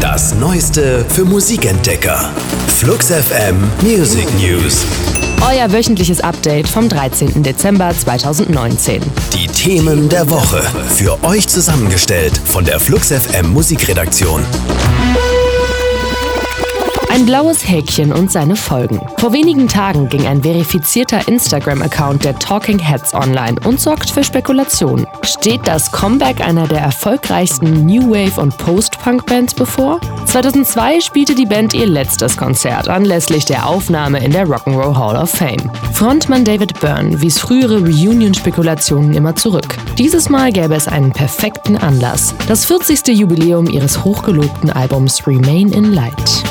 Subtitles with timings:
[0.00, 2.30] Das Neueste für Musikentdecker.
[2.76, 4.84] Flux FM Music News.
[5.40, 7.42] Euer wöchentliches Update vom 13.
[7.42, 9.02] Dezember 2019.
[9.32, 10.62] Die Themen der Woche.
[10.94, 14.44] Für euch zusammengestellt von der Flux FM Musikredaktion.
[17.12, 18.98] Ein blaues Häkchen und seine Folgen.
[19.18, 25.06] Vor wenigen Tagen ging ein verifizierter Instagram-Account der Talking Heads online und sorgt für Spekulationen.
[25.20, 30.00] Steht das Comeback einer der erfolgreichsten New Wave- und Post-Punk-Bands bevor?
[30.24, 35.28] 2002 spielte die Band ihr letztes Konzert anlässlich der Aufnahme in der Rock'n'Roll Hall of
[35.28, 35.70] Fame.
[35.92, 39.76] Frontmann David Byrne wies frühere Reunion-Spekulationen immer zurück.
[39.98, 42.34] Dieses Mal gäbe es einen perfekten Anlass.
[42.48, 43.08] Das 40.
[43.08, 46.42] Jubiläum ihres hochgelobten Albums Remain in Light.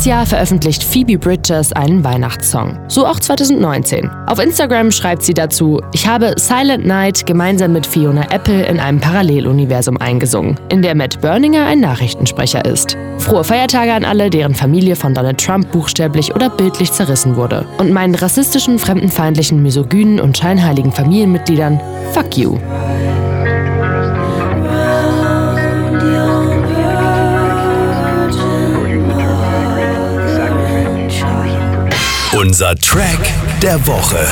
[0.00, 2.78] Jedes Jahr veröffentlicht Phoebe Bridgers einen Weihnachtssong.
[2.88, 4.08] So auch 2019.
[4.28, 8.98] Auf Instagram schreibt sie dazu, ich habe Silent Night gemeinsam mit Fiona Apple in einem
[8.98, 12.96] Paralleluniversum eingesungen, in der Matt Berninger ein Nachrichtensprecher ist.
[13.18, 17.66] Frohe Feiertage an alle, deren Familie von Donald Trump buchstäblich oder bildlich zerrissen wurde.
[17.76, 21.78] Und meinen rassistischen, fremdenfeindlichen, misogynen und scheinheiligen Familienmitgliedern,
[22.14, 22.56] fuck you.
[32.32, 33.18] Unser Track
[33.60, 34.24] der Woche.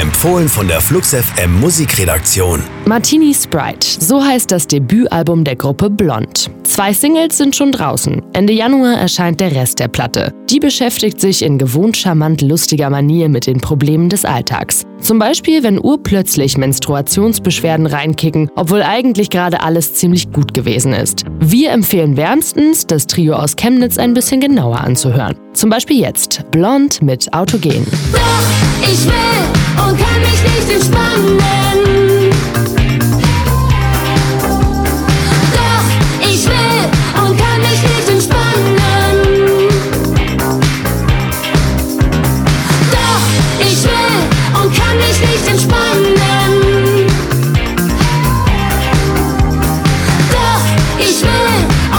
[0.00, 2.62] Empfohlen von der Flux FM Musikredaktion.
[2.86, 6.48] Martini Sprite, so heißt das Debütalbum der Gruppe Blond.
[6.74, 8.20] Zwei Singles sind schon draußen.
[8.32, 10.34] Ende Januar erscheint der Rest der Platte.
[10.50, 14.82] Die beschäftigt sich in gewohnt charmant lustiger Manier mit den Problemen des Alltags.
[14.98, 21.22] Zum Beispiel, wenn urplötzlich Menstruationsbeschwerden reinkicken, obwohl eigentlich gerade alles ziemlich gut gewesen ist.
[21.38, 25.36] Wir empfehlen wärmstens, das Trio aus Chemnitz ein bisschen genauer anzuhören.
[25.52, 27.86] Zum Beispiel jetzt Blond mit Autogen.
[28.10, 29.12] Doch, ich will
[29.76, 31.23] und kann mich nicht entspannen.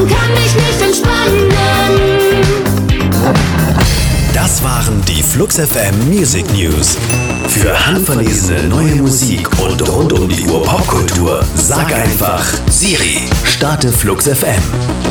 [0.00, 1.48] Und kann mich nicht entspannen.
[4.32, 6.96] Das waren die Flux FM Music News.
[7.48, 14.26] Für handverlesene neue Musik und rund um die Uhr Popkultur, sag einfach Siri, starte Flux
[14.26, 15.09] FM.